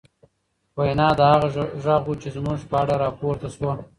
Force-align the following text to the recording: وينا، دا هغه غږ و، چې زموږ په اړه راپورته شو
وينا، 0.77 1.07
دا 1.19 1.27
هغه 1.33 1.47
غږ 1.85 2.03
و، 2.07 2.13
چې 2.21 2.29
زموږ 2.35 2.59
په 2.69 2.75
اړه 2.81 2.95
راپورته 3.03 3.47
شو 3.55 3.69